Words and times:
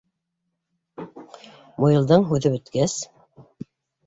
Муйылдың 1.83 2.27
һүҙе 2.33 2.53
бөткәс: 2.55 2.97